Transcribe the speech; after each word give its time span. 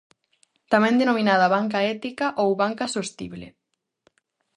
Tamén 0.71 0.99
denominada 1.01 1.53
"banca 1.55 1.79
ética" 1.95 2.25
ou 2.43 2.49
"banca 2.61 2.85
sostible". 2.95 3.47